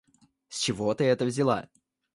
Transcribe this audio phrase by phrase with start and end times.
[0.49, 1.69] С чего ты это взяла?